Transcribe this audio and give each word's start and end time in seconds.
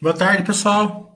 Boa 0.00 0.14
tarde, 0.14 0.44
pessoal. 0.44 1.07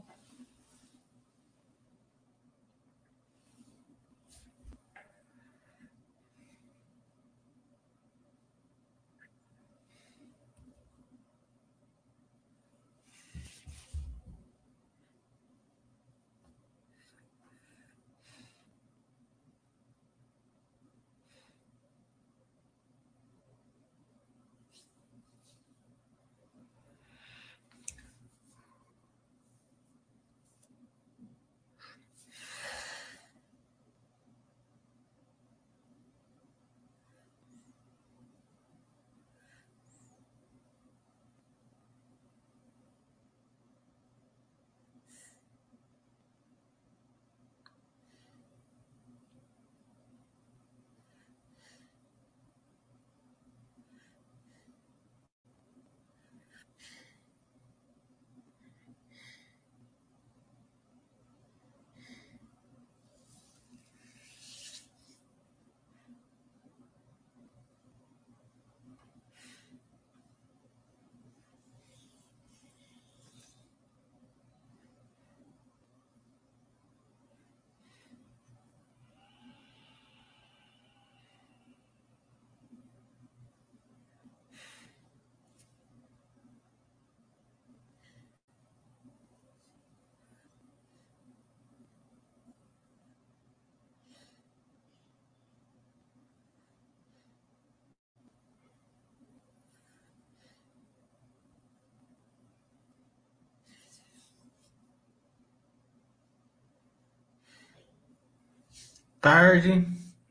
Tarde. 109.23 109.87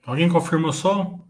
Alguém 0.05 0.27
confirma 0.27 0.67
o 0.67 0.73
som? 0.73 1.21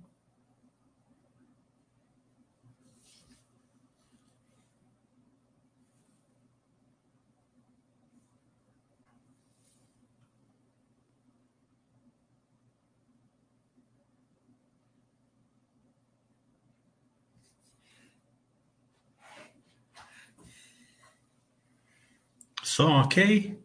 Som 22.63 22.93
ok? 23.01 23.61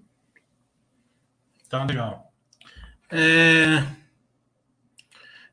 Tá 1.71 1.83
legal. 1.85 2.26
É, 3.11 3.87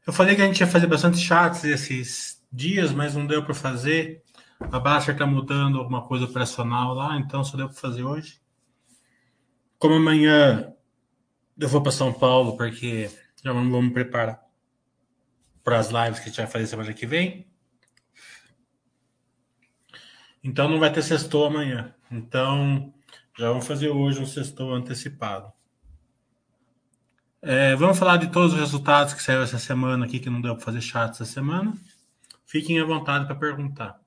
Eu 0.06 0.12
falei 0.14 0.36
que 0.36 0.41
a 0.41 0.46
gente 0.46 0.59
ia 0.59 0.68
fazer 0.68 0.88
bastante 0.88 1.18
chats 1.18 1.64
esses 1.64 2.44
dias, 2.52 2.91
mas 2.91 3.16
não 3.16 3.25
deu 3.25 3.44
para 3.44 3.53
fazer. 3.53 4.24
A 4.59 4.80
Baster 4.80 5.16
está 5.16 5.25
mudando 5.25 5.78
alguma 5.80 6.06
coisa 6.08 6.25
operacional 6.25 6.94
lá, 6.94 7.18
então 7.18 7.44
só 7.44 7.58
deu 7.58 7.68
para 7.68 7.78
fazer 7.78 8.03
hoje. 8.03 8.41
Como 9.78 9.96
amanhã 9.96 10.74
eu 11.58 11.69
vou 11.69 11.81
para 11.81 11.91
São 11.91 12.14
Paulo, 12.14 12.58
porque 12.58 13.09
já 13.44 13.53
vamos 13.53 13.84
me 13.84 13.91
preparar 13.91 14.41
para 15.64 15.80
as 15.80 15.90
lives 15.90 16.20
que 16.20 16.25
a 16.25 16.28
gente 16.30 16.38
vai 16.38 16.47
fazer 16.47 16.68
semana 16.68 16.94
que 16.94 17.06
vem. 17.06 17.47
Então 20.44 20.68
não 20.68 20.80
vai 20.80 20.91
ter 20.91 21.02
sextou 21.02 21.46
amanhã. 21.46 21.96
Então 22.12 22.94
já 23.38 23.50
vamos 23.50 23.66
fazer 23.66 23.90
hoje 23.90 24.22
um 24.22 24.25
sextou 24.25 24.74
antecipado. 24.74 25.52
É, 27.45 27.75
vamos 27.75 27.99
falar 27.99 28.15
de 28.15 28.27
todos 28.31 28.53
os 28.53 28.59
resultados 28.59 29.13
que 29.13 29.21
saíram 29.21 29.43
essa 29.43 29.59
semana 29.59 30.05
aqui, 30.05 30.17
que 30.17 30.29
não 30.29 30.39
deu 30.39 30.55
para 30.55 30.63
fazer 30.63 30.79
chat 30.79 31.11
essa 31.11 31.25
semana. 31.25 31.73
Fiquem 32.45 32.79
à 32.79 32.85
vontade 32.85 33.25
para 33.25 33.35
perguntar. 33.35 33.99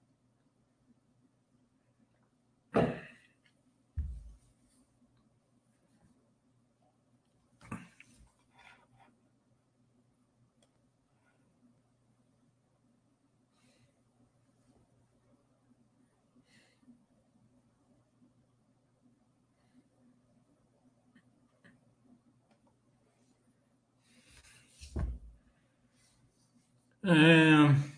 É... 27.06 27.97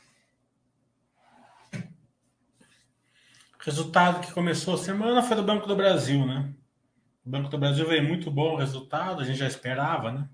Resultado 3.60 4.20
que 4.20 4.32
começou 4.32 4.74
a 4.74 4.78
semana 4.78 5.22
foi 5.22 5.34
do 5.34 5.42
Banco 5.42 5.66
do 5.66 5.74
Brasil, 5.74 6.26
né? 6.26 6.52
O 7.24 7.30
Banco 7.30 7.48
do 7.48 7.56
Brasil 7.56 7.88
veio 7.88 8.06
muito 8.06 8.30
bom 8.30 8.52
o 8.52 8.58
resultado, 8.58 9.22
a 9.22 9.24
gente 9.24 9.38
já 9.38 9.46
esperava, 9.46 10.12
né? 10.12 10.28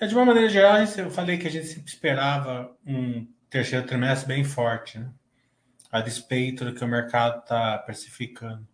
É, 0.00 0.06
de 0.06 0.14
uma 0.14 0.24
maneira 0.24 0.48
geral, 0.48 0.78
eu 0.78 1.10
falei 1.10 1.36
que 1.36 1.46
a 1.46 1.50
gente 1.50 1.66
sempre 1.66 1.90
esperava 1.90 2.74
um 2.86 3.26
terceiro 3.50 3.86
trimestre 3.86 4.26
bem 4.26 4.42
forte, 4.42 4.98
né? 4.98 5.12
A 5.90 6.00
despeito 6.00 6.64
do 6.64 6.74
que 6.74 6.82
o 6.82 6.88
mercado 6.88 7.40
está 7.40 7.76
precificando. 7.76 8.66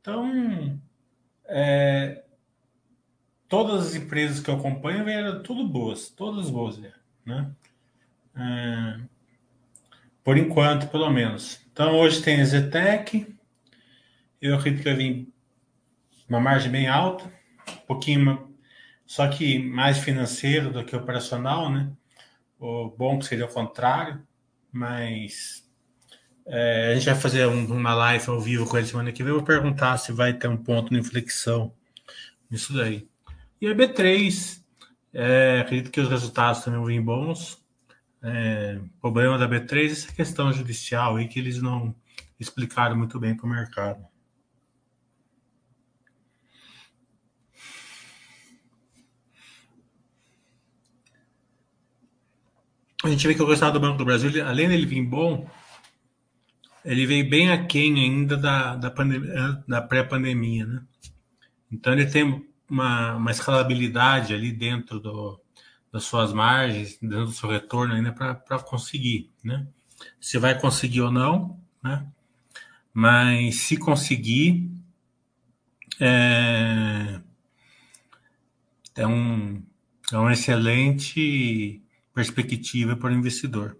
Então, 0.00 0.80
é, 1.44 2.24
todas 3.48 3.86
as 3.86 3.94
empresas 3.94 4.40
que 4.40 4.50
eu 4.50 4.56
acompanho 4.56 5.04
vieram 5.04 5.42
tudo 5.44 5.66
boas, 5.66 6.08
todas 6.08 6.50
boas, 6.50 6.76
né? 7.24 7.54
É, 8.36 9.00
por 10.22 10.36
enquanto, 10.36 10.88
pelo 10.88 11.10
menos. 11.10 11.60
Então, 11.72 11.98
hoje 11.98 12.22
tem 12.22 12.40
a 12.40 12.44
Zetec. 12.44 13.26
Eu 14.40 14.56
acredito 14.56 14.82
que 14.82 14.88
vai 14.88 14.96
vir 14.96 15.28
uma 16.28 16.40
margem 16.40 16.70
bem 16.70 16.86
alta, 16.86 17.24
um 17.24 17.86
pouquinho, 17.86 18.54
só 19.04 19.26
que 19.28 19.58
mais 19.58 19.98
financeiro 19.98 20.72
do 20.72 20.84
que 20.84 20.94
operacional, 20.94 21.68
né? 21.68 21.90
O 22.58 22.90
bom 22.90 23.18
que 23.18 23.24
seria 23.24 23.46
o 23.46 23.52
contrário, 23.52 24.22
mas 24.70 25.68
é, 26.46 26.92
a 26.92 26.94
gente 26.94 27.06
vai 27.06 27.14
fazer 27.14 27.46
um, 27.46 27.64
uma 27.66 27.94
live 27.94 28.28
ao 28.28 28.40
vivo 28.40 28.68
com 28.68 28.78
ele 28.78 28.86
semana 28.86 29.12
que 29.12 29.22
vem. 29.22 29.30
Eu 29.30 29.38
vou 29.38 29.44
perguntar 29.44 29.96
se 29.98 30.12
vai 30.12 30.32
ter 30.34 30.48
um 30.48 30.56
ponto 30.56 30.90
de 30.90 30.98
inflexão 30.98 31.72
nisso 32.50 32.72
daí. 32.72 33.08
E 33.60 33.66
a 33.66 33.74
B3, 33.74 34.62
é, 35.12 35.60
acredito 35.60 35.90
que 35.90 36.00
os 36.00 36.08
resultados 36.08 36.62
também 36.62 36.78
vão 36.78 36.86
vir 36.86 37.00
bons 37.00 37.59
é, 38.22 38.78
problema 39.00 39.38
da 39.38 39.48
B3 39.48 39.88
é 39.88 39.92
essa 39.92 40.12
questão 40.12 40.52
judicial 40.52 41.16
aí 41.16 41.26
que 41.26 41.38
eles 41.38 41.60
não 41.60 41.94
explicaram 42.38 42.96
muito 42.96 43.18
bem 43.18 43.34
para 43.36 43.46
o 43.46 43.48
mercado. 43.48 44.04
A 53.02 53.08
gente 53.08 53.26
vê 53.26 53.34
que 53.34 53.42
o 53.42 53.46
resultado 53.46 53.74
do 53.74 53.80
Banco 53.80 53.96
do 53.96 54.04
Brasil, 54.04 54.30
além 54.46 54.68
dele 54.68 54.84
vir 54.84 55.02
bom, 55.02 55.48
ele 56.84 57.06
veio 57.06 57.28
bem 57.28 57.50
aquém 57.50 57.98
ainda 57.98 58.36
da, 58.36 58.76
da, 58.76 58.90
da 59.66 59.80
pré-pandemia, 59.80 60.66
né? 60.66 60.82
Então 61.72 61.94
ele 61.94 62.04
tem 62.04 62.44
uma, 62.68 63.16
uma 63.16 63.30
escalabilidade 63.30 64.34
ali 64.34 64.52
dentro 64.52 65.00
do, 65.00 65.40
das 65.92 66.04
suas 66.04 66.32
margens, 66.32 66.98
dentro 67.00 67.26
do 67.26 67.32
seu 67.32 67.48
retorno 67.48 67.94
ainda 67.94 68.12
para 68.12 68.58
conseguir, 68.60 69.30
né? 69.42 69.66
Se 70.20 70.38
vai 70.38 70.58
conseguir 70.58 71.02
ou 71.02 71.10
não, 71.10 71.60
né? 71.82 72.06
Mas 72.92 73.56
se 73.56 73.76
conseguir, 73.76 74.70
é, 76.00 77.20
é, 78.96 79.06
um, 79.06 79.62
é 80.12 80.18
uma 80.18 80.32
excelente 80.32 81.82
perspectiva 82.14 82.96
para 82.96 83.10
o 83.10 83.16
investidor. 83.16 83.76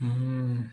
Hum. 0.00 0.68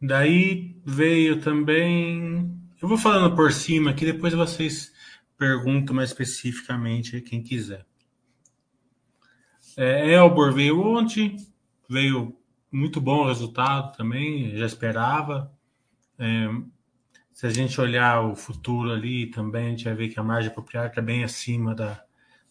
Daí 0.00 0.80
veio 0.84 1.40
também. 1.40 2.58
Eu 2.80 2.88
vou 2.88 2.98
falando 2.98 3.34
por 3.36 3.52
cima 3.52 3.90
aqui, 3.90 4.04
depois 4.04 4.34
vocês 4.34 4.92
perguntam 5.38 5.94
mais 5.94 6.10
especificamente, 6.10 7.20
quem 7.20 7.42
quiser. 7.42 7.86
É, 9.76 10.12
Elbor 10.12 10.52
veio 10.52 10.80
ontem, 10.80 11.36
veio 11.88 12.36
muito 12.70 13.00
bom 13.00 13.22
o 13.22 13.28
resultado 13.28 13.96
também, 13.96 14.56
já 14.56 14.66
esperava. 14.66 15.52
É, 16.18 16.48
se 17.32 17.46
a 17.46 17.50
gente 17.50 17.80
olhar 17.80 18.22
o 18.22 18.36
futuro 18.36 18.92
ali 18.92 19.26
também, 19.26 19.66
a 19.66 19.70
gente 19.70 19.84
vai 19.84 19.94
ver 19.94 20.08
que 20.08 20.20
a 20.20 20.22
margem 20.22 20.52
proprietária 20.52 20.90
está 20.90 21.02
bem 21.02 21.24
acima 21.24 21.74
da, 21.74 22.04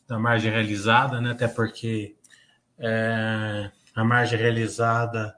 da 0.08 0.18
margem 0.18 0.52
realizada, 0.52 1.22
né? 1.22 1.32
até 1.32 1.48
porque 1.48 2.16
é, 2.82 3.72
a 3.96 4.04
margem 4.04 4.40
realizada 4.40 5.36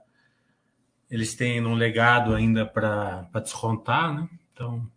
eles 1.13 1.35
têm 1.35 1.63
um 1.63 1.75
legado 1.75 2.33
ainda 2.33 2.65
para 2.65 3.29
descontar, 3.35 4.11
né? 4.11 4.27
Então, 4.51 4.89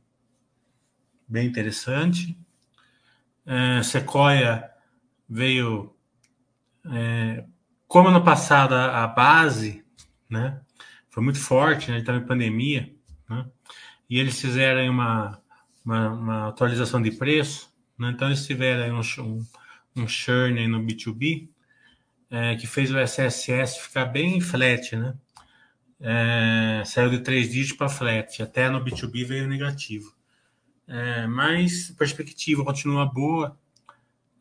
bem 1.28 1.46
interessante. 1.46 2.34
É, 3.44 3.82
Sequoia 3.82 4.70
veio, 5.28 5.94
é, 6.90 7.44
como 7.86 8.08
ano 8.08 8.24
passado 8.24 8.74
a, 8.74 9.04
a, 9.04 9.06
base, 9.06 9.84
né? 10.26 10.58
Foi 11.10 11.22
muito 11.22 11.38
forte, 11.38 11.90
né? 11.90 11.98
Estava 11.98 12.16
em 12.16 12.26
pandemia, 12.26 12.90
né? 13.28 13.46
E 14.08 14.18
eles 14.18 14.40
fizeram 14.40 14.90
uma, 14.90 15.38
uma, 15.84 16.08
uma 16.08 16.48
atualização 16.48 17.02
de 17.02 17.10
preço, 17.10 17.70
né? 17.98 18.10
Então 18.10 18.28
eles 18.28 18.46
tiveram 18.46 18.96
um, 18.96 19.02
um, 19.22 19.46
um 19.96 20.08
churn 20.08 20.66
no 20.66 20.80
B2B, 20.80 21.50
é, 22.30 22.56
que 22.56 22.66
fez 22.66 22.90
o 22.90 22.98
SSS 22.98 23.80
ficar 23.80 24.06
bem 24.06 24.40
flat, 24.40 24.96
né? 24.96 25.14
É, 25.98 26.82
saiu 26.84 27.10
de 27.10 27.20
três 27.20 27.50
dígitos 27.50 27.78
para 27.78 27.88
flat, 27.88 28.42
até 28.42 28.68
no 28.68 28.84
B2B 28.84 29.24
veio 29.24 29.48
negativo. 29.48 30.14
É, 30.86 31.26
mas 31.26 31.90
a 31.90 31.98
perspectiva 31.98 32.64
continua 32.64 33.06
boa, 33.06 33.58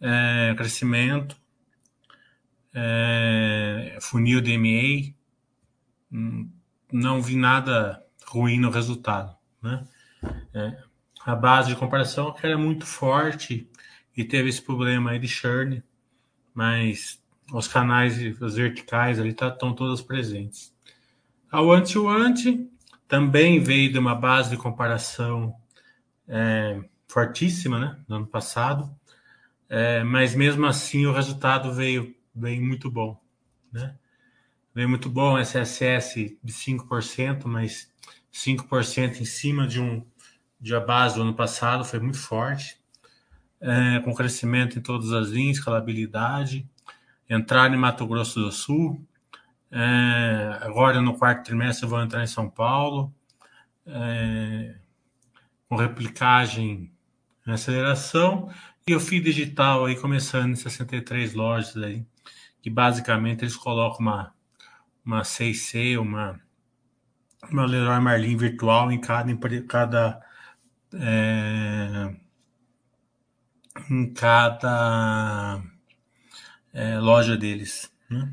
é, 0.02 0.54
crescimento, 0.58 1.38
é, 2.74 3.98
funil 4.02 4.42
DMA, 4.42 5.14
hum, 6.12 6.52
não 6.92 7.22
vi 7.22 7.36
nada 7.36 8.06
ruim 8.28 8.60
no 8.60 8.70
resultado. 8.70 9.36
Né? 9.62 9.88
É, 10.54 10.84
a 11.26 11.36
base 11.36 11.70
de 11.70 11.76
comparação 11.76 12.36
era 12.44 12.58
muito 12.58 12.86
forte 12.86 13.70
e 14.16 14.24
teve 14.24 14.50
esse 14.50 14.62
problema 14.62 15.12
aí 15.12 15.20
de 15.20 15.28
churn, 15.28 15.84
mas 16.54 17.24
os 17.51 17.68
canais, 17.68 18.18
os 18.42 18.56
verticais 18.56 19.19
ali 19.19 19.30
estão 19.30 19.51
tá, 19.51 19.74
todos 19.74 20.01
presentes. 20.01 20.74
A 21.51 21.62
One 21.62 21.86
to 21.86 22.06
One 22.06 22.69
também 23.07 23.59
veio 23.59 23.92
de 23.92 24.00
uma 24.00 24.15
base 24.15 24.50
de 24.50 24.57
comparação 24.57 25.56
é, 26.27 26.81
fortíssima, 27.07 27.80
né, 27.80 28.00
no 28.07 28.18
ano 28.18 28.27
passado, 28.27 28.94
é, 29.69 30.03
mas 30.03 30.36
mesmo 30.36 30.65
assim 30.65 31.06
o 31.06 31.13
resultado 31.13 31.74
veio, 31.74 32.15
veio 32.36 32.62
muito 32.63 32.89
bom, 32.89 33.19
né? 33.71 33.95
Veio 34.74 34.89
muito 34.89 35.09
bom, 35.09 35.39
SSS 35.39 36.38
de 36.44 36.53
5%, 36.53 37.45
mas 37.45 37.89
5% 38.33 39.21
em 39.21 39.25
cima 39.25 39.65
de 39.65 39.80
um 39.80 40.06
de 40.59 40.75
a 40.75 40.80
base 40.80 41.15
do 41.15 41.21
ano 41.21 41.33
passado 41.33 41.86
foi 41.86 42.00
muito 42.00 42.18
forte, 42.18 42.77
é, 43.62 44.00
com 44.00 44.13
crescimento 44.13 44.77
em 44.77 44.81
todas 44.81 45.12
as 45.12 45.30
linhas, 45.30 45.57
escalabilidade, 45.57 46.68
entrar 47.30 47.74
em 47.74 47.77
Mato 47.77 48.06
Grosso 48.07 48.39
do 48.39 48.51
Sul. 48.51 49.06
É, 49.72 50.60
agora, 50.62 51.01
no 51.01 51.18
quarto 51.18 51.45
trimestre, 51.45 51.88
vou 51.88 52.01
entrar 52.01 52.24
em 52.24 52.27
São 52.27 52.50
Paulo, 52.50 53.13
é, 53.86 54.75
com 55.68 55.75
replicagem 55.75 56.92
em 57.45 57.51
aceleração, 57.51 58.50
e 58.88 58.95
o 58.95 59.00
FII 59.00 59.19
digital 59.19 59.86
aí 59.86 59.95
começando 60.00 60.51
em 60.51 60.56
63 60.56 61.33
lojas 61.33 61.75
aí, 61.77 62.06
que 62.62 62.69
basicamente 62.69 63.44
eles 63.44 63.56
colocam 63.56 64.00
uma, 64.00 64.33
uma 65.06 65.22
6C, 65.22 66.00
uma, 66.00 66.39
uma 67.51 67.66
Leroy 67.66 68.00
Marlin 68.00 68.38
virtual 68.38 68.92
em 68.92 69.01
cada, 69.01 69.31
em 69.31 69.68
cada 69.68 70.22
é, 70.94 72.16
em 73.89 74.13
cada 74.13 75.62
é, 76.75 77.00
loja 77.00 77.36
deles. 77.36 77.91
Né? 78.10 78.32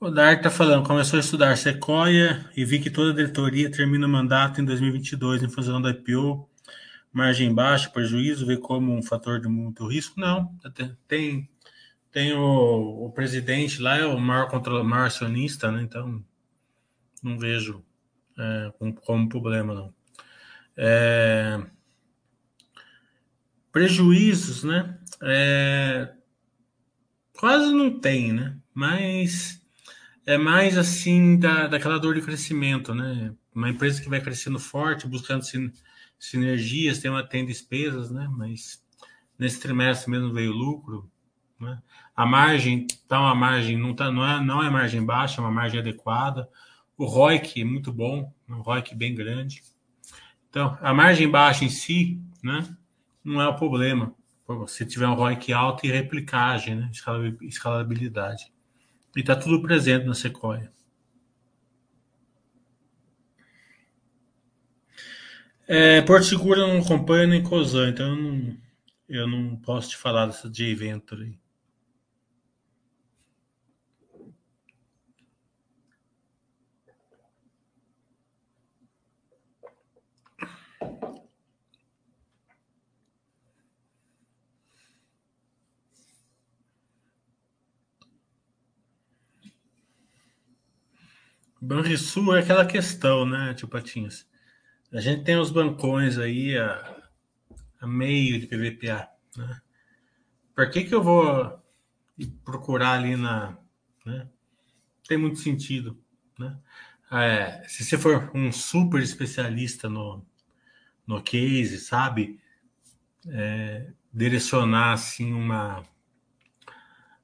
O 0.00 0.10
Dark 0.10 0.38
está 0.38 0.50
falando, 0.50 0.84
começou 0.84 1.18
a 1.18 1.20
estudar 1.20 1.56
Sequoia 1.56 2.50
e 2.56 2.64
vi 2.64 2.80
que 2.80 2.90
toda 2.90 3.12
a 3.12 3.14
diretoria 3.14 3.70
termina 3.70 4.06
o 4.06 4.10
mandato 4.10 4.60
em 4.60 4.64
2022 4.64 5.42
em 5.42 5.48
função 5.48 5.80
da 5.80 5.90
IPO, 5.90 6.48
margem 7.12 7.54
baixa, 7.54 7.88
prejuízo, 7.88 8.46
vê 8.46 8.56
como 8.56 8.92
um 8.92 9.02
fator 9.02 9.40
de 9.40 9.46
muito 9.46 9.86
risco? 9.86 10.18
Não, 10.18 10.52
tem 11.06 11.48
tem 12.14 12.32
o, 12.32 13.06
o 13.06 13.10
presidente 13.10 13.82
lá, 13.82 13.98
é 13.98 14.06
o 14.06 14.20
maior, 14.20 14.48
controle, 14.48 14.84
maior 14.84 15.06
acionista, 15.06 15.72
né? 15.72 15.82
então 15.82 16.24
não 17.20 17.36
vejo 17.36 17.84
é, 18.38 18.72
como, 18.78 18.94
como 18.94 19.28
problema, 19.28 19.74
não. 19.74 19.94
É, 20.76 21.60
prejuízos, 23.74 24.62
né? 24.62 24.96
É, 25.20 26.14
quase 27.36 27.72
não 27.72 27.98
tem, 27.98 28.32
né? 28.32 28.56
Mas 28.72 29.60
é 30.24 30.38
mais 30.38 30.78
assim 30.78 31.36
da, 31.36 31.66
daquela 31.66 31.98
dor 31.98 32.14
de 32.14 32.22
crescimento, 32.22 32.94
né? 32.94 33.34
Uma 33.52 33.68
empresa 33.68 34.00
que 34.00 34.08
vai 34.08 34.20
crescendo 34.20 34.60
forte, 34.60 35.08
buscando 35.08 35.42
sin, 35.42 35.72
sinergias, 36.16 37.00
tem, 37.00 37.10
uma, 37.10 37.26
tem 37.26 37.44
despesas, 37.44 38.12
né? 38.12 38.28
Mas 38.30 38.80
nesse 39.36 39.58
trimestre 39.58 40.08
mesmo 40.08 40.32
veio 40.32 40.52
lucro, 40.52 41.10
né? 41.58 41.82
A 42.14 42.24
margem 42.24 42.86
tá 43.08 43.20
uma 43.20 43.34
margem 43.34 43.76
não 43.76 43.92
tá 43.92 44.08
não 44.08 44.24
é 44.24 44.40
não 44.40 44.62
é 44.62 44.70
margem 44.70 45.04
baixa, 45.04 45.40
é 45.40 45.44
uma 45.44 45.50
margem 45.50 45.80
adequada. 45.80 46.48
O 46.96 47.06
ROIC 47.06 47.60
é 47.60 47.64
muito 47.64 47.92
bom, 47.92 48.32
um 48.48 48.60
ROIC 48.60 48.94
bem 48.94 49.16
grande. 49.16 49.64
Então, 50.48 50.78
a 50.80 50.94
margem 50.94 51.28
baixa 51.28 51.64
em 51.64 51.68
si, 51.68 52.22
né, 52.40 52.64
não 53.24 53.40
é 53.40 53.48
o 53.48 53.56
problema 53.56 54.14
se 54.66 54.84
tiver 54.84 55.08
um 55.08 55.14
ROIC 55.14 55.52
alto 55.52 55.86
e 55.86 55.90
replicagem, 55.90 56.76
né? 56.76 56.90
escalabilidade. 57.42 58.52
E 59.16 59.20
está 59.20 59.34
tudo 59.34 59.62
presente 59.62 60.04
na 60.04 60.14
Sequoia. 60.14 60.70
É, 65.66 66.02
Porto 66.02 66.26
Seguro 66.26 66.60
eu 66.60 66.68
não 66.68 66.80
acompanho 66.80 67.28
nem 67.28 67.42
COSAN, 67.42 67.88
então 67.88 68.06
eu 68.08 68.16
não, 68.16 68.56
eu 69.08 69.26
não 69.26 69.56
posso 69.56 69.90
te 69.90 69.96
falar 69.96 70.26
dessa 70.26 70.50
de 70.50 70.66
evento 70.66 71.14
aí. 71.14 71.38
Banrisul 91.64 92.36
é 92.36 92.40
aquela 92.40 92.66
questão, 92.66 93.24
né, 93.24 93.54
tio 93.54 93.66
Patinhas? 93.66 94.28
A 94.92 95.00
gente 95.00 95.24
tem 95.24 95.36
os 95.38 95.50
bancões 95.50 96.18
aí 96.18 96.56
a, 96.58 97.08
a 97.80 97.86
meio 97.86 98.38
de 98.38 98.46
PVPA, 98.46 99.08
né? 99.36 99.60
Por 100.54 100.70
que 100.70 100.84
que 100.84 100.94
eu 100.94 101.02
vou 101.02 101.58
procurar 102.44 102.92
ali 102.92 103.16
na... 103.16 103.58
Né? 104.04 104.28
Tem 105.08 105.16
muito 105.16 105.40
sentido, 105.40 105.98
né? 106.38 106.56
É, 107.10 107.66
se 107.66 107.82
você 107.82 107.96
for 107.96 108.30
um 108.34 108.52
super 108.52 109.02
especialista 109.02 109.88
no, 109.88 110.24
no 111.06 111.22
case, 111.22 111.78
sabe? 111.78 112.40
É, 113.26 113.90
direcionar, 114.12 114.92
assim, 114.92 115.32
uma... 115.32 115.82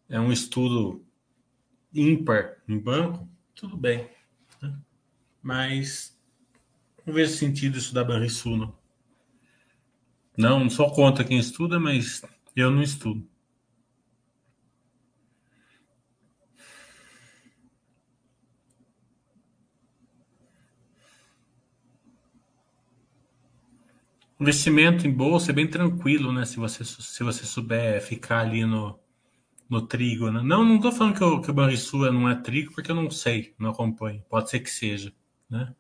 É 0.08 0.18
um 0.18 0.32
estudo 0.32 1.04
ímpar 1.92 2.56
em 2.66 2.78
banco, 2.78 3.28
tudo 3.54 3.76
bem. 3.76 4.08
Mas 5.42 6.18
não 7.06 7.14
vejo 7.14 7.32
sentido 7.32 7.78
da 7.92 8.04
Banrisul, 8.04 8.56
não. 8.56 8.80
Não, 10.36 10.70
sou 10.70 10.90
contra 10.92 11.24
quem 11.24 11.38
estuda, 11.38 11.78
mas 11.78 12.22
eu 12.56 12.70
não 12.70 12.82
estudo. 12.82 13.28
Investimento 24.40 25.06
em 25.06 25.12
bolsa 25.12 25.50
é 25.50 25.54
bem 25.54 25.68
tranquilo, 25.68 26.32
né? 26.32 26.46
Se 26.46 26.56
você, 26.56 26.82
se 26.82 27.22
você 27.22 27.44
souber 27.44 28.00
ficar 28.00 28.40
ali 28.40 28.64
no, 28.64 28.98
no 29.68 29.86
trigo, 29.86 30.30
né? 30.30 30.40
Não, 30.42 30.64
não 30.64 30.76
estou 30.76 30.90
falando 30.90 31.16
que 31.16 31.24
o, 31.24 31.40
que 31.42 31.50
o 31.50 31.54
Banrisul 31.54 32.10
não 32.10 32.28
é 32.28 32.34
trigo, 32.34 32.72
porque 32.72 32.90
eu 32.90 32.94
não 32.94 33.10
sei, 33.10 33.54
não 33.58 33.70
acompanho. 33.70 34.24
Pode 34.30 34.48
ser 34.48 34.60
que 34.60 34.70
seja, 34.70 35.12
né? 35.50 35.74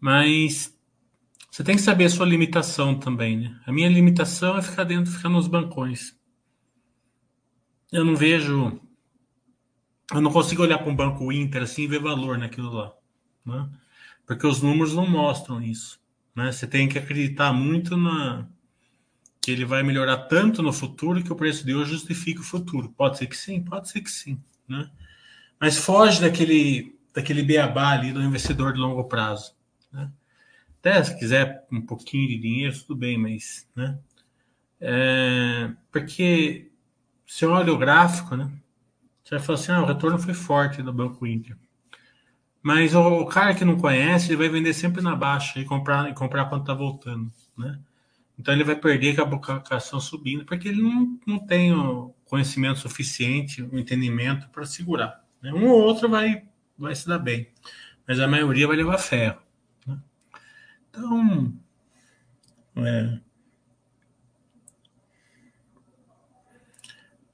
Mas 0.00 0.76
você 1.50 1.64
tem 1.64 1.74
que 1.74 1.82
saber 1.82 2.04
a 2.04 2.10
sua 2.10 2.26
limitação 2.26 2.98
também, 2.98 3.38
né? 3.38 3.60
A 3.66 3.72
minha 3.72 3.88
limitação 3.88 4.56
é 4.56 4.62
ficar 4.62 4.84
dentro, 4.84 5.10
ficar 5.10 5.28
nos 5.28 5.46
bancões. 5.46 6.14
Eu 7.90 8.04
não 8.04 8.14
vejo, 8.14 8.80
eu 10.12 10.20
não 10.20 10.30
consigo 10.30 10.62
olhar 10.62 10.78
para 10.78 10.90
um 10.90 10.96
banco 10.96 11.32
Inter 11.32 11.62
assim 11.62 11.82
e 11.82 11.86
ver 11.86 12.00
valor 12.00 12.36
naquilo 12.36 12.70
lá, 12.70 12.92
né? 13.44 13.70
Porque 14.26 14.46
os 14.46 14.60
números 14.60 14.94
não 14.94 15.08
mostram 15.08 15.62
isso. 15.62 16.00
Né? 16.34 16.52
Você 16.52 16.66
tem 16.66 16.88
que 16.88 16.98
acreditar 16.98 17.52
muito 17.52 17.96
na 17.96 18.46
que 19.40 19.52
ele 19.52 19.64
vai 19.64 19.84
melhorar 19.84 20.18
tanto 20.26 20.60
no 20.60 20.72
futuro 20.72 21.22
que 21.22 21.32
o 21.32 21.36
preço 21.36 21.64
de 21.64 21.72
hoje 21.72 21.92
justifica 21.92 22.40
o 22.40 22.44
futuro. 22.44 22.90
Pode 22.90 23.16
ser 23.16 23.28
que 23.28 23.36
sim, 23.36 23.62
pode 23.62 23.88
ser 23.88 24.00
que 24.00 24.10
sim, 24.10 24.42
né? 24.68 24.90
Mas 25.60 25.78
foge 25.78 26.20
daquele 26.20 26.95
daquele 27.16 27.42
beabá 27.42 27.92
ali 27.92 28.12
do 28.12 28.22
investidor 28.22 28.74
de 28.74 28.78
longo 28.78 29.02
prazo, 29.04 29.54
né? 29.90 30.10
Até 30.78 31.02
se 31.02 31.18
quiser 31.18 31.66
um 31.72 31.80
pouquinho 31.80 32.28
de 32.28 32.36
dinheiro, 32.36 32.78
tudo 32.78 32.94
bem, 32.94 33.16
mas, 33.16 33.66
né? 33.74 33.98
É, 34.78 35.70
porque 35.90 36.70
se 37.26 37.46
olha 37.46 37.72
o 37.72 37.78
gráfico, 37.78 38.36
né? 38.36 38.52
Você 39.24 39.36
vai 39.36 39.44
falar 39.44 39.58
assim, 39.58 39.72
ah, 39.72 39.82
o 39.82 39.86
retorno 39.86 40.18
foi 40.18 40.34
forte 40.34 40.82
do 40.82 40.92
Banco 40.92 41.26
Inter. 41.26 41.56
Mas 42.62 42.94
o, 42.94 43.00
o, 43.00 43.26
cara 43.26 43.54
que 43.54 43.64
não 43.64 43.78
conhece, 43.78 44.28
ele 44.28 44.36
vai 44.36 44.50
vender 44.50 44.74
sempre 44.74 45.00
na 45.00 45.16
baixa 45.16 45.58
e 45.58 45.64
comprar, 45.64 46.10
e 46.10 46.14
comprar 46.14 46.44
quando 46.44 46.60
está 46.60 46.74
voltando, 46.74 47.32
né? 47.56 47.80
Então 48.38 48.52
ele 48.52 48.62
vai 48.62 48.76
perder 48.76 49.16
com 49.16 49.22
a 49.22 49.24
bocação 49.24 49.98
subindo, 49.98 50.44
porque 50.44 50.68
ele 50.68 50.82
não, 50.82 51.18
não 51.26 51.38
tem 51.38 51.72
o 51.72 52.14
conhecimento 52.26 52.78
suficiente, 52.78 53.62
o 53.62 53.78
entendimento 53.78 54.50
para 54.50 54.66
segurar. 54.66 55.24
Né? 55.40 55.50
Um 55.54 55.66
ou 55.70 55.80
outro 55.80 56.10
vai, 56.10 56.44
vai 56.78 56.94
se 56.94 57.06
dar 57.06 57.18
bem, 57.18 57.50
mas 58.06 58.20
a 58.20 58.28
maioria 58.28 58.66
vai 58.66 58.76
levar 58.76 58.98
ferro. 58.98 59.40
Né? 59.86 59.98
Então, 60.90 61.52
é, 62.76 63.20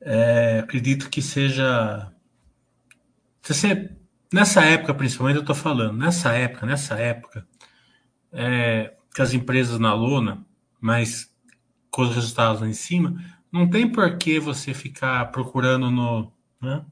é, 0.01 0.59
acredito 0.61 1.11
que 1.11 1.23
seja. 1.23 2.13
Se 3.43 3.55
você 3.55 3.93
Nessa 4.33 4.63
época, 4.65 4.95
principalmente, 4.95 5.37
eu 5.37 5.43
estou 5.43 5.55
falando, 5.55 5.99
nessa 5.99 6.33
época, 6.33 6.65
nessa 6.65 6.95
época, 6.95 7.47
é, 8.33 8.95
que 9.15 9.21
as 9.21 9.35
empresas 9.35 9.79
na 9.79 9.93
lona, 9.93 10.43
mas 10.81 11.31
com 11.91 12.03
os 12.03 12.15
resultados 12.15 12.63
lá 12.63 12.69
em 12.69 12.73
cima, 12.73 13.23
não 13.53 13.69
tem 13.69 13.87
por 13.87 14.17
que 14.17 14.41
você 14.41 14.73
ficar 14.73 15.31
procurando 15.31 15.91
no. 15.91 16.33
Né? 16.63 16.83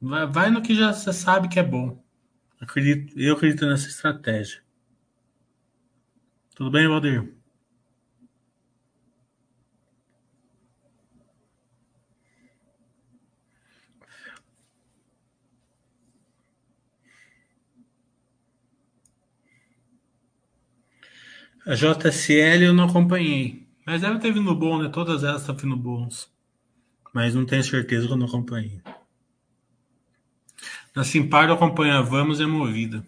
Vai, 0.00 0.50
no 0.50 0.62
que 0.62 0.74
já 0.74 0.92
você 0.92 1.12
sabe 1.12 1.48
que 1.48 1.58
é 1.58 1.62
bom. 1.62 2.02
Acredito, 2.60 3.18
eu 3.18 3.34
acredito 3.34 3.66
nessa 3.66 3.88
estratégia. 3.88 4.62
Tudo 6.54 6.70
bem, 6.70 6.88
Valdir? 6.88 7.34
A 21.66 21.74
JSL 21.74 22.64
eu 22.64 22.72
não 22.72 22.84
acompanhei. 22.84 23.66
Mas 23.84 24.00
deve 24.00 24.20
ter 24.20 24.32
vindo 24.32 24.54
bom, 24.54 24.80
né? 24.80 24.88
Todas 24.88 25.24
elas 25.24 25.40
estão 25.40 25.56
vindo 25.56 25.76
bons. 25.76 26.30
Mas 27.12 27.34
não 27.34 27.44
tenho 27.44 27.64
certeza 27.64 28.06
que 28.06 28.12
eu 28.12 28.16
não 28.16 28.26
acompanhei. 28.26 28.80
Na 30.96 31.04
Simpar 31.04 31.46
eu 31.46 31.54
acompanho 31.54 31.92
a 31.92 32.00
Vamos 32.00 32.40
e 32.40 32.44
a 32.44 32.48
Movida. 32.48 33.06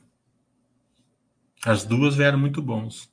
As 1.64 1.86
duas 1.86 2.14
vieram 2.14 2.38
muito 2.38 2.60
bons. 2.60 3.10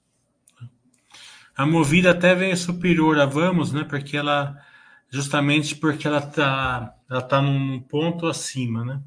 A 1.56 1.66
Movida 1.66 2.12
até 2.12 2.36
veio 2.36 2.58
superior 2.58 3.18
a 3.18 3.26
Vamos, 3.26 3.72
né? 3.72 3.86
Porque 3.86 4.18
ela 4.18 4.62
justamente 5.10 5.78
porque 5.78 6.06
ela 6.06 6.20
tá 6.20 6.94
ela 7.10 7.22
tá 7.22 7.42
num 7.42 7.80
ponto 7.80 8.28
acima, 8.28 8.84
né? 8.84 9.02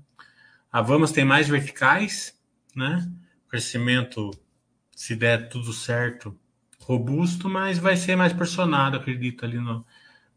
A 0.73 0.81
Vamos 0.81 1.13
tem 1.13 1.27
mais 1.27 1.51
verticais, 1.51 2.35
né? 2.75 3.07
Crescimento 3.47 4.31
se 4.97 5.15
der 5.15 5.51
tudo 5.51 5.75
certo, 5.75 6.35
robusto, 6.81 7.47
mas 7.47 7.79
vai 7.79 7.95
ser 7.95 8.17
mais 8.17 8.33
pressionado, 8.33 8.97
acredito, 8.97 9.45
ali 9.45 9.59
no, 9.59 9.85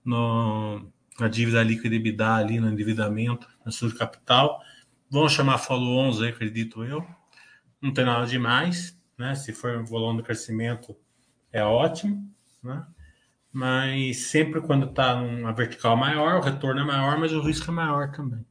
no, 0.04 0.92
na 1.18 1.30
dívida 1.30 1.64
líquida 1.64 1.96
EBITDA, 1.96 2.36
ali 2.36 2.60
no 2.60 2.70
endividamento, 2.70 3.48
na 3.66 3.72
sua 3.72 3.96
capital. 3.96 4.62
Vão 5.12 5.28
chamar 5.28 5.58
follow-ons, 5.58 6.22
acredito 6.22 6.86
eu. 6.86 7.06
Não 7.82 7.94
tem 7.94 8.06
nada 8.06 8.26
demais, 8.26 8.98
né? 9.18 9.36
Se 9.36 9.52
for 9.52 9.76
um 9.76 9.84
volume 9.84 10.20
de 10.20 10.24
crescimento, 10.24 10.96
é 11.52 11.62
ótimo, 11.62 12.34
né? 12.64 12.88
Mas 13.52 14.28
sempre 14.28 14.62
quando 14.62 14.86
está 14.86 15.14
numa 15.22 15.52
vertical 15.52 15.98
maior, 15.98 16.40
o 16.40 16.42
retorno 16.42 16.80
é 16.80 16.86
maior, 16.86 17.20
mas 17.20 17.34
o 17.34 17.42
risco 17.42 17.70
é 17.70 17.74
maior 17.74 18.10
também. 18.12 18.46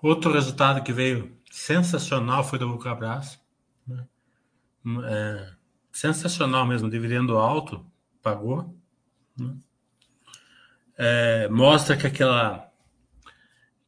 Outro 0.00 0.32
resultado 0.32 0.82
que 0.82 0.92
veio 0.92 1.36
sensacional 1.50 2.44
foi 2.44 2.58
do 2.58 2.68
Vulcabras. 2.68 3.40
Né? 3.86 4.06
É, 5.04 5.52
sensacional 5.90 6.64
mesmo, 6.64 6.88
dividendo 6.88 7.36
alto, 7.36 7.84
pagou. 8.22 8.76
Né? 9.36 9.56
É, 10.96 11.48
mostra 11.48 11.96
que 11.96 12.06
aquela. 12.06 12.70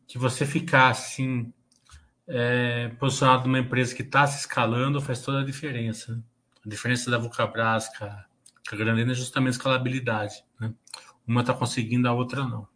que 0.06 0.18
você 0.18 0.44
ficar 0.44 0.90
assim, 0.90 1.52
é, 2.26 2.88
posicionado 2.98 3.44
numa 3.46 3.60
empresa 3.60 3.94
que 3.94 4.02
está 4.02 4.26
se 4.26 4.40
escalando 4.40 5.00
faz 5.00 5.22
toda 5.22 5.40
a 5.40 5.44
diferença. 5.44 6.16
Né? 6.16 6.22
A 6.66 6.68
diferença 6.68 7.10
da 7.10 7.18
Vulcabras 7.18 7.88
com 7.96 8.04
a, 8.04 8.24
a 8.72 8.76
Grandena 8.76 9.12
é 9.12 9.14
justamente 9.14 9.54
a 9.54 9.58
escalabilidade. 9.58 10.44
Né? 10.58 10.74
Uma 11.26 11.42
está 11.42 11.54
conseguindo, 11.54 12.08
a 12.08 12.12
outra 12.12 12.42
não. 12.42 12.66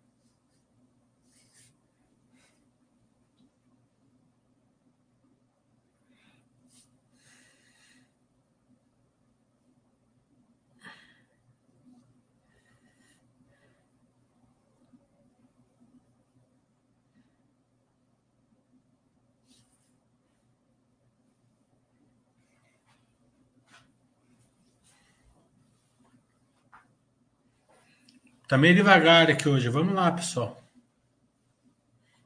Tá 28.46 28.58
meio 28.58 28.74
devagar 28.74 29.30
aqui 29.30 29.48
hoje. 29.48 29.68
Vamos 29.68 29.94
lá, 29.94 30.12
pessoal. 30.12 30.62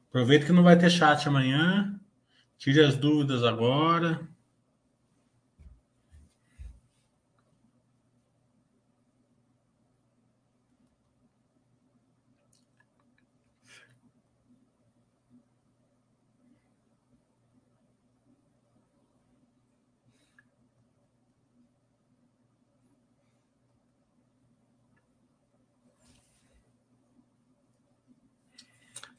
Aproveita 0.09 0.45
que 0.45 0.51
não 0.51 0.63
vai 0.63 0.77
ter 0.77 0.89
chat 0.89 1.27
amanhã. 1.27 1.97
Tire 2.57 2.81
as 2.81 2.97
dúvidas 2.97 3.43
agora. 3.43 4.19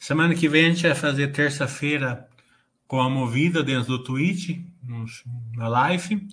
Semana 0.01 0.35
que 0.35 0.49
vem 0.49 0.65
a 0.65 0.69
gente 0.71 0.83
vai 0.83 0.95
fazer 0.95 1.29
terça-feira 1.29 2.27
com 2.89 3.03
a 3.03 3.11
movida 3.11 3.63
dentro 3.63 3.99
do 3.99 4.03
Twitch, 4.03 4.59
na 5.55 5.69
live. 5.69 6.27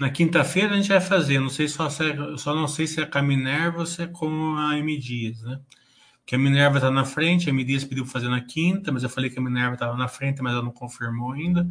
Na 0.00 0.08
quinta-feira 0.08 0.72
a 0.72 0.76
gente 0.78 0.88
vai 0.88 1.00
fazer, 1.00 1.38
não 1.38 1.50
sei 1.50 1.68
só, 1.68 1.90
se 1.90 2.10
é, 2.10 2.36
só 2.38 2.54
não 2.54 2.66
sei 2.66 2.86
se 2.86 3.02
é 3.02 3.04
com 3.04 3.18
a 3.18 3.22
Minerva 3.22 3.80
ou 3.80 3.86
se 3.86 4.02
é 4.02 4.06
com 4.06 4.56
a 4.56 4.78
M 4.78 4.98
Dias, 4.98 5.42
né? 5.42 5.60
Que 6.24 6.36
a 6.36 6.38
Minerva 6.38 6.78
está 6.78 6.90
na 6.90 7.04
frente, 7.04 7.50
a 7.50 7.52
M 7.52 7.62
Dias 7.62 7.84
pediu 7.84 8.02
para 8.04 8.14
fazer 8.14 8.30
na 8.30 8.40
quinta, 8.40 8.90
mas 8.90 9.02
eu 9.02 9.10
falei 9.10 9.28
que 9.28 9.38
a 9.38 9.42
Minerva 9.42 9.74
estava 9.74 9.94
na 9.94 10.08
frente, 10.08 10.42
mas 10.42 10.54
ela 10.54 10.62
não 10.62 10.72
confirmou 10.72 11.32
ainda. 11.32 11.68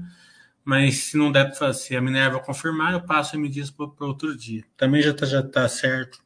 Mas 0.64 1.06
se 1.06 1.18
não 1.18 1.32
der 1.32 1.46
para 1.46 1.56
fazer, 1.56 1.80
se 1.80 1.96
a 1.96 2.02
Minerva 2.02 2.40
confirmar, 2.40 2.94
eu 2.94 3.02
passo 3.02 3.36
a 3.36 3.40
M 3.40 3.50
Dias 3.50 3.72
para 3.72 3.88
outro 4.02 4.38
dia. 4.38 4.64
Também 4.78 5.02
já 5.02 5.10
está 5.10 5.26
já 5.26 5.42
tá 5.42 5.68
certo, 5.68 6.24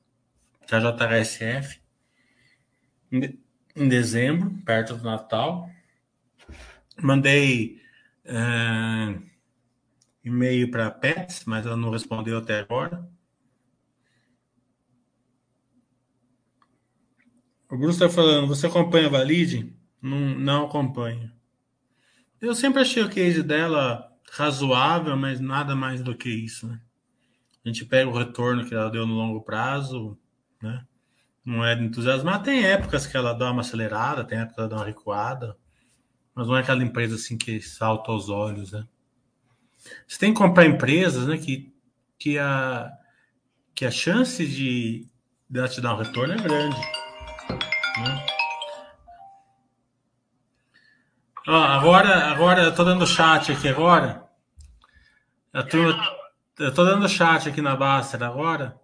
já 0.70 0.78
JHSF, 0.78 1.80
em 3.76 3.88
dezembro, 3.88 4.52
perto 4.66 4.96
do 4.96 5.04
Natal. 5.04 5.70
Mandei. 7.02 7.82
Uh, 8.26 9.24
e-mail 10.26 10.72
para 10.72 10.88
a 10.88 10.92
Pets, 10.92 11.44
mas 11.46 11.66
ela 11.66 11.78
não 11.78 11.92
respondeu 11.92 12.40
até 12.40 12.60
agora. 12.60 13.08
O 17.70 17.78
Bruce 17.78 18.04
está 18.04 18.10
falando, 18.10 18.48
você 18.48 18.66
acompanha 18.66 19.06
a 19.06 19.12
Valide? 19.12 19.72
Não, 20.02 20.20
não 20.20 20.66
acompanho. 20.66 21.32
Eu 22.42 22.56
sempre 22.56 22.82
achei 22.82 23.04
o 23.04 23.10
case 23.10 23.44
dela 23.44 24.12
razoável, 24.32 25.16
mas 25.16 25.40
nada 25.40 25.76
mais 25.76 26.02
do 26.02 26.16
que 26.16 26.30
isso, 26.30 26.68
né? 26.68 26.82
A 27.64 27.68
gente 27.68 27.86
pega 27.86 28.10
o 28.10 28.18
retorno 28.18 28.66
que 28.66 28.74
ela 28.74 28.90
deu 28.90 29.06
no 29.06 29.16
longo 29.16 29.42
prazo, 29.42 30.18
né? 30.62 30.86
Não 31.46 31.64
é 31.64 31.76
de 31.76 31.84
entusiasmar. 31.84 32.42
Tem 32.42 32.66
épocas 32.66 33.06
que 33.06 33.16
ela 33.16 33.34
dá 33.34 33.52
uma 33.52 33.62
acelerada, 33.62 34.24
tem 34.24 34.40
épocas 34.40 34.56
que 34.56 34.62
ela 34.62 34.70
dá 34.70 34.76
uma 34.78 34.86
recuada, 34.86 35.56
mas 36.34 36.48
não 36.48 36.58
é 36.58 36.62
aquela 36.62 36.84
empresa 36.84 37.16
assim 37.16 37.38
que 37.38 37.62
salta 37.62 38.12
aos 38.12 38.30
olhos, 38.30 38.72
né? 38.72 38.88
Você 40.08 40.18
tem 40.18 40.34
que 40.34 40.40
comprar 40.40 40.66
empresas 40.66 41.28
né, 41.28 41.38
que, 41.38 41.72
que, 42.18 42.40
a, 42.40 42.92
que 43.76 43.86
a 43.86 43.92
chance 43.92 44.46
de, 44.46 45.08
de 45.48 45.60
ela 45.60 45.68
te 45.68 45.80
dar 45.80 45.94
um 45.94 45.98
retorno 45.98 46.34
é 46.34 46.38
grande. 46.38 46.76
Né? 48.00 48.26
Ó, 51.48 51.56
agora, 51.56 52.32
agora 52.32 52.64
eu 52.64 52.74
tô 52.74 52.84
dando 52.84 53.06
chat 53.06 53.52
aqui 53.52 53.70
agora. 53.70 54.28
Eu 55.54 55.68
tô, 55.68 55.78
eu 56.58 56.74
tô 56.74 56.84
dando 56.84 57.08
chat 57.08 57.48
aqui 57.48 57.62
na 57.62 57.76
Baster 57.76 58.24
agora. 58.24 58.80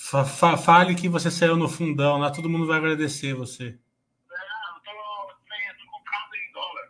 Fa, 0.00 0.24
fa, 0.24 0.56
fale 0.56 0.94
que 0.94 1.08
você 1.08 1.28
saiu 1.30 1.56
no 1.56 1.68
fundão 1.68 2.18
lá, 2.18 2.30
todo 2.30 2.48
mundo 2.48 2.66
vai 2.66 2.78
agradecer 2.78 3.34
você. 3.34 3.66
É, 3.66 3.68
eu 3.68 3.78
tô, 4.80 4.90
tô 5.76 5.84
comprando 5.90 6.34
em 6.34 6.52
dólar. 6.52 6.88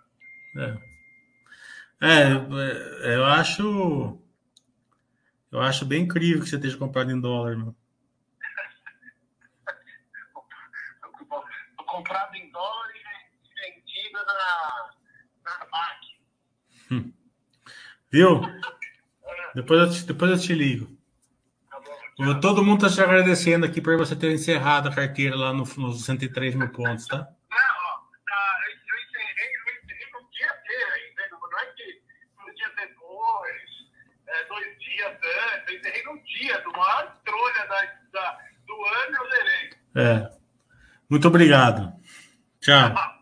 É. 0.56 0.88
É, 2.00 2.30
é, 3.10 3.16
eu 3.16 3.24
acho. 3.24 4.22
Eu 5.50 5.60
acho 5.60 5.84
bem 5.86 6.02
incrível 6.02 6.42
que 6.42 6.48
você 6.48 6.56
esteja 6.56 6.76
comprado 6.76 7.10
em 7.10 7.20
dólar, 7.20 7.56
meu. 7.56 7.74
comprado 11.86 12.34
em 12.36 12.52
dólar 12.52 12.90
e 12.94 12.98
vendido 13.74 14.18
na, 14.24 14.90
na 15.44 15.64
BAC. 15.64 16.20
Hum. 16.92 17.12
Viu? 18.12 18.42
Depois 19.54 19.80
eu, 19.80 19.90
te, 19.90 20.04
depois 20.04 20.30
eu 20.30 20.38
te 20.38 20.54
ligo. 20.54 20.97
Tá 22.18 22.40
Todo 22.40 22.64
mundo 22.64 22.84
está 22.84 23.02
te 23.02 23.08
agradecendo 23.08 23.64
aqui 23.64 23.80
por 23.80 23.96
você 23.96 24.16
ter 24.16 24.32
encerrado 24.32 24.88
a 24.88 24.94
carteira 24.94 25.36
lá 25.36 25.52
no, 25.52 25.64
nos 25.76 26.04
103 26.04 26.54
mil 26.54 26.68
pontos, 26.68 27.06
tá? 27.06 27.28
dia 36.38 36.60
do 36.60 36.70
maior 36.72 37.14
trolha 37.24 37.68
do 38.66 38.74
ano, 38.74 39.16
eu 39.16 39.30
zerei. 39.30 39.70
É. 39.96 40.30
Muito 41.08 41.28
obrigado. 41.28 41.92
Tchau. 42.60 42.94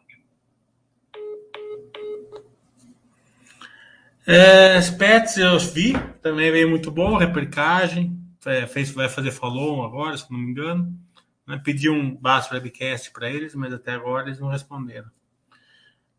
É, 4.29 4.83
Spets 4.83 5.37
eu 5.37 5.57
vi, 5.57 5.93
também 6.21 6.51
veio 6.51 6.69
muito 6.69 6.91
bom, 6.91 7.17
replicagem. 7.17 8.16
É, 8.47 8.67
fez, 8.67 8.91
vai 8.91 9.09
fazer 9.09 9.33
follow 9.33 9.85
agora, 9.85 10.17
se 10.17 10.31
não 10.31 10.39
me 10.39 10.51
engano. 10.51 10.99
Né, 11.47 11.61
pedi 11.63 11.91
um 11.91 12.15
baixo 12.15 12.55
webcast 12.55 13.11
para 13.13 13.31
eles, 13.31 13.55
mas 13.55 13.73
até 13.73 13.93
agora 13.93 14.27
eles 14.27 14.41
não 14.41 14.49
responderam. 14.49 15.11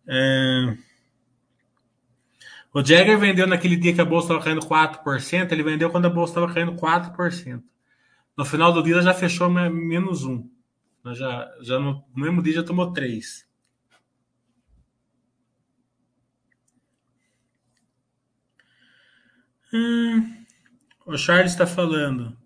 É, 0.08 0.78
o 2.74 2.84
Jagger 2.84 3.18
vendeu 3.18 3.48
naquele 3.48 3.76
dia 3.76 3.94
que 3.94 4.02
a 4.02 4.06
bolsa 4.06 4.28
estava 4.28 4.44
caindo 4.44 4.62
4%, 4.62 5.52
ele 5.52 5.64
vendeu 5.64 5.90
quando 5.90 6.06
a 6.06 6.10
bolsa 6.10 6.34
estava 6.34 6.54
caindo 6.54 6.74
4%. 6.74 7.64
No 8.38 8.46
final 8.46 8.72
do 8.72 8.84
dia 8.84 9.02
já 9.02 9.14
fechou 9.14 9.50
menos 9.50 10.24
1. 10.24 10.48
Já, 11.14 11.52
já 11.62 11.80
no, 11.80 12.06
no 12.16 12.24
mesmo 12.24 12.44
dia 12.44 12.54
já 12.54 12.64
tomou 12.64 12.94
3. 12.94 13.48
Hum, 19.74 20.46
o 21.08 21.18
Charles 21.18 21.54
está 21.54 21.66
falando. 21.66 22.38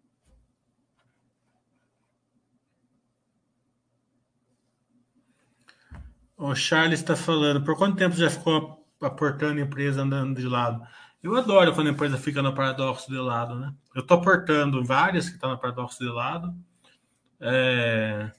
O 6.38 6.54
Charles 6.56 7.00
está 7.00 7.16
falando. 7.16 7.64
Por 7.64 7.76
quanto 7.76 7.98
tempo 7.98 8.16
já 8.16 8.30
ficou 8.30 8.86
aportando 9.02 9.60
empresa 9.60 10.04
andando 10.04 10.40
de 10.40 10.48
lado. 10.48 10.86
Eu 11.24 11.36
adoro 11.36 11.74
quando 11.74 11.88
a 11.88 11.92
empresa 11.92 12.18
fica 12.18 12.42
no 12.42 12.54
paradoxo 12.54 13.10
de 13.10 13.18
lado, 13.18 13.56
né? 13.56 13.74
Eu 13.96 14.02
estou 14.02 14.18
aportando 14.18 14.84
várias 14.84 15.28
que 15.28 15.36
estão 15.36 15.50
tá 15.50 15.56
no 15.56 15.62
paradoxo 15.62 15.98
de 16.00 16.10
lado. 16.10 16.56
É... 17.40 18.32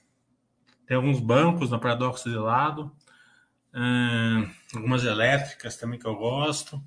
Tem 0.85 0.95
alguns 0.95 1.19
bancos 1.19 1.69
no 1.69 1.79
paradoxo 1.79 2.29
de 2.29 2.37
lado. 2.37 2.91
É... 3.73 4.49
Algumas 4.73 5.03
elétricas 5.03 5.75
também 5.75 5.99
que 5.99 6.07
eu 6.07 6.15
gosto. 6.15 6.81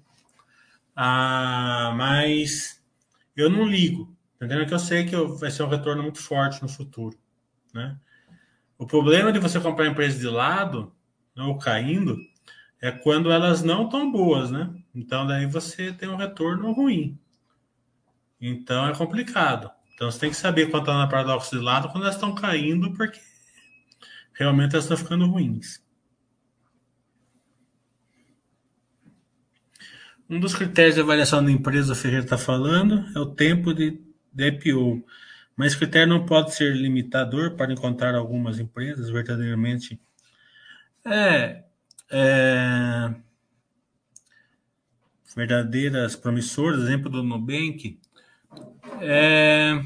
Ah, 0.94 1.92
mas 1.96 2.75
eu 3.36 3.50
não 3.50 3.64
ligo. 3.64 4.16
Entendeu? 4.36 4.66
Que 4.66 4.74
eu 4.74 4.78
sei 4.78 5.04
que 5.04 5.16
vai 5.16 5.50
ser 5.50 5.62
um 5.62 5.68
retorno 5.68 6.02
muito 6.02 6.20
forte 6.20 6.62
no 6.62 6.68
futuro. 6.68 7.18
Né? 7.72 7.96
O 8.78 8.86
problema 8.86 9.32
de 9.32 9.38
você 9.38 9.58
comprar 9.58 9.86
empresa 9.86 10.18
de 10.18 10.26
lado, 10.26 10.92
ou 11.36 11.58
caindo, 11.58 12.18
é 12.80 12.90
quando 12.90 13.30
elas 13.30 13.62
não 13.62 13.84
estão 13.84 14.10
boas, 14.10 14.50
né? 14.50 14.70
Então 14.94 15.26
daí 15.26 15.46
você 15.46 15.92
tem 15.92 16.08
um 16.08 16.16
retorno 16.16 16.72
ruim. 16.72 17.18
Então 18.40 18.86
é 18.86 18.94
complicado. 18.94 19.70
Então 19.94 20.10
você 20.10 20.20
tem 20.20 20.30
que 20.30 20.36
saber 20.36 20.70
quando 20.70 20.82
está 20.82 20.98
na 20.98 21.06
paradoxo 21.06 21.56
de 21.56 21.62
lado 21.62 21.88
quando 21.88 22.04
elas 22.04 22.16
estão 22.16 22.34
caindo, 22.34 22.92
porque 22.92 23.18
realmente 24.34 24.74
elas 24.74 24.84
estão 24.84 24.96
ficando 24.96 25.26
ruins. 25.26 25.82
Um 30.28 30.40
dos 30.40 30.54
critérios 30.54 30.96
de 30.96 31.00
avaliação 31.00 31.44
da 31.44 31.50
empresa, 31.50 31.92
o 31.92 31.96
Ferreira 31.96 32.24
está 32.24 32.36
falando, 32.36 33.04
é 33.14 33.20
o 33.20 33.26
tempo 33.26 33.72
de, 33.72 34.00
de 34.32 34.48
IPO. 34.48 35.04
Mas 35.56 35.68
esse 35.68 35.78
critério 35.78 36.08
não 36.08 36.26
pode 36.26 36.54
ser 36.54 36.74
limitador 36.74 37.52
para 37.54 37.72
encontrar 37.72 38.14
algumas 38.14 38.58
empresas 38.58 39.08
verdadeiramente. 39.08 40.00
É, 41.04 41.62
é, 42.10 43.14
verdadeiras 45.36 46.16
promissoras, 46.16 46.82
exemplo 46.82 47.10
do 47.10 47.22
Nubank, 47.22 47.98
é, 49.00 49.80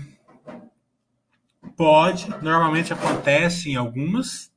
pode, 1.77 2.29
normalmente 2.43 2.93
acontece 2.93 3.71
em 3.71 3.77
algumas, 3.77 4.53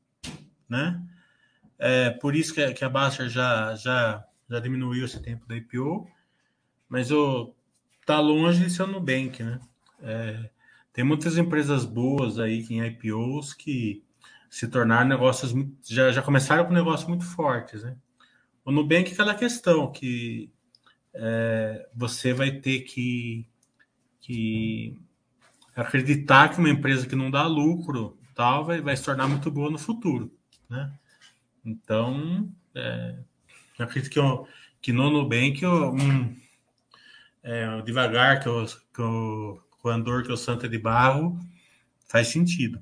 né? 0.69 1.01
É, 1.79 2.11
por 2.11 2.35
isso 2.35 2.53
que, 2.53 2.73
que 2.73 2.85
a 2.85 2.89
Baster 2.89 3.27
já, 3.27 3.75
já, 3.75 4.23
já 4.49 4.59
diminuiu 4.59 5.05
esse 5.05 5.21
tempo 5.21 5.45
da 5.47 5.55
IPO, 5.55 6.07
mas 6.87 7.11
o, 7.11 7.53
tá 8.05 8.19
longe 8.19 8.63
de 8.63 8.69
ser 8.69 8.83
o 8.83 8.87
Nubank, 8.87 9.41
né? 9.41 9.59
É, 10.01 10.49
tem 10.91 11.03
muitas 11.03 11.37
empresas 11.37 11.85
boas 11.85 12.37
aí 12.37 12.65
em 12.69 12.85
IPOs 12.85 13.53
que 13.53 14.03
se 14.49 14.67
tornar 14.67 15.05
negócios 15.05 15.53
já, 15.83 16.11
já 16.11 16.21
começaram 16.21 16.65
com 16.65 16.73
negócios 16.73 17.07
muito 17.07 17.25
fortes, 17.25 17.83
né? 17.83 17.95
O 18.63 18.71
Nubank 18.71 19.09
é 19.09 19.13
aquela 19.13 19.35
questão 19.35 19.91
que 19.91 20.51
é, 21.13 21.87
você 21.95 22.33
vai 22.33 22.51
ter 22.51 22.81
que, 22.81 23.47
que 24.21 24.97
acreditar 25.75 26.49
que 26.49 26.59
uma 26.59 26.69
empresa 26.69 27.07
que 27.07 27.15
não 27.15 27.31
dá 27.31 27.45
lucro 27.45 28.17
tal 28.35 28.65
vai, 28.65 28.81
vai 28.81 28.95
se 28.95 29.03
tornar 29.03 29.27
muito 29.27 29.49
boa 29.51 29.69
no 29.69 29.77
futuro, 29.77 30.31
né? 30.69 30.93
Então, 31.65 32.51
é, 32.75 33.17
eu 33.83 33.89
acredito 33.89 34.11
que, 34.11 34.19
eu, 34.19 34.47
que 34.81 34.93
no 34.93 35.09
Nubank 35.09 35.65
um, 35.65 36.35
é, 37.43 37.81
devagar 37.81 38.39
que 38.39 38.49
o, 38.49 38.65
que 38.65 39.01
o, 39.01 39.61
o 39.83 39.89
andor 39.89 40.23
que 40.23 40.31
o 40.31 40.37
Santa 40.37 40.67
de 40.67 40.79
Barro 40.79 41.37
faz 42.07 42.29
sentido. 42.29 42.81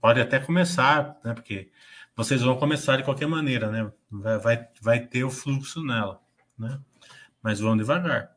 Pode 0.00 0.20
até 0.20 0.38
começar, 0.38 1.18
né? 1.24 1.34
Porque 1.34 1.70
vocês 2.16 2.42
vão 2.42 2.56
começar 2.56 2.96
de 2.96 3.04
qualquer 3.04 3.28
maneira, 3.28 3.70
né? 3.70 3.92
Vai, 4.10 4.38
vai, 4.38 4.68
vai 4.80 5.00
ter 5.00 5.22
o 5.22 5.30
fluxo 5.30 5.84
nela, 5.84 6.20
né? 6.58 6.80
Mas 7.42 7.60
vão 7.60 7.76
devagar. 7.76 8.35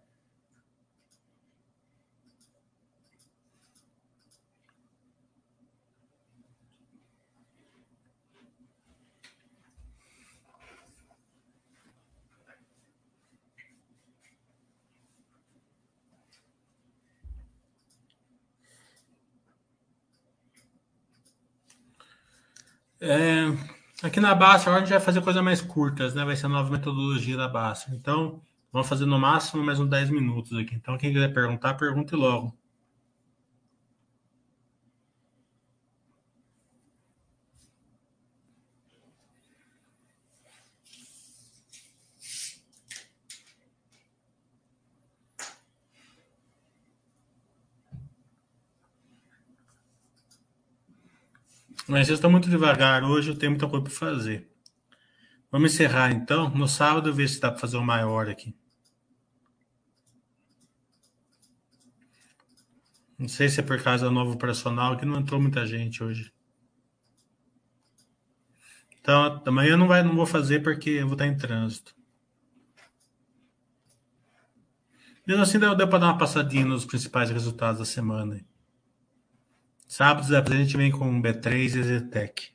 É, 23.02 23.46
aqui 24.04 24.20
na 24.20 24.36
Basta, 24.36 24.70
a 24.70 24.80
gente 24.80 24.90
vai 24.90 25.00
fazer 25.00 25.22
coisas 25.22 25.42
mais 25.44 25.62
curtas, 25.62 26.14
né? 26.14 26.26
Vai 26.26 26.36
ser 26.36 26.48
a 26.48 26.50
nova 26.50 26.70
metodologia 26.70 27.38
da 27.38 27.48
Basta. 27.48 27.92
Então, 27.96 28.42
vamos 28.72 28.90
fazer 28.90 29.06
no 29.06 29.18
máximo 29.18 29.64
mais 29.64 29.80
uns 29.80 29.90
10 29.90 30.10
minutos 30.10 30.58
aqui. 30.58 30.76
Então, 30.76 30.98
quem 30.98 31.14
quiser 31.14 31.34
perguntar, 31.34 31.76
pergunte 31.76 32.16
logo. 32.16 32.59
Mas 51.90 52.06
vocês 52.06 52.20
estão 52.20 52.30
muito 52.30 52.52
devagar 52.52 53.04
hoje, 53.04 53.32
eu 53.32 53.36
tenho 53.36 53.52
muita 53.52 53.68
coisa 53.68 53.84
para 53.84 53.92
fazer. 53.92 54.48
Vamos 55.52 55.74
encerrar 55.74 56.12
então. 56.12 56.48
No 56.48 56.68
sábado, 56.68 57.12
ver 57.12 57.28
se 57.28 57.40
dá 57.40 57.50
para 57.50 57.60
fazer 57.60 57.78
o 57.78 57.84
maior 57.84 58.30
aqui. 58.30 58.56
Não 63.18 63.28
sei 63.28 63.50
se 63.50 63.60
é 63.60 63.64
por 63.64 63.82
causa 63.82 64.06
do 64.06 64.12
novo 64.12 64.34
operacional, 64.34 64.98
que 64.98 65.06
não 65.06 65.20
entrou 65.20 65.42
muita 65.42 65.66
gente 65.66 66.04
hoje. 66.04 66.32
Então, 69.02 69.42
amanhã 69.48 69.76
não, 69.76 69.88
vai, 69.88 70.04
não 70.04 70.16
vou 70.16 70.28
fazer 70.28 70.62
porque 70.62 70.92
eu 70.92 71.08
vou 71.08 71.14
estar 71.14 71.26
em 71.26 71.36
trânsito. 71.36 71.96
Mesmo 75.26 75.42
assim, 75.42 75.58
deu, 75.58 75.76
deu 75.76 75.90
para 75.90 75.98
dar 75.98 76.08
uma 76.10 76.18
passadinha 76.20 76.66
nos 76.66 76.86
principais 76.86 77.32
resultados 77.32 77.80
da 77.80 77.86
semana. 77.86 78.40
Sábados 79.90 80.32
a 80.32 80.40
gente 80.56 80.78
vem 80.78 80.92
com 80.92 81.20
B3 81.20 81.76
e 81.76 81.84
Zetec. 81.84 82.52